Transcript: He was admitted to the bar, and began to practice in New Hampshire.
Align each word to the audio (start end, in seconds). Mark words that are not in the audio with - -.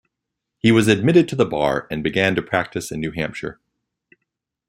He 0.57 0.71
was 0.71 0.87
admitted 0.87 1.29
to 1.29 1.35
the 1.35 1.45
bar, 1.45 1.87
and 1.91 2.03
began 2.03 2.33
to 2.33 2.41
practice 2.41 2.89
in 2.91 2.99
New 3.01 3.11
Hampshire. 3.11 3.59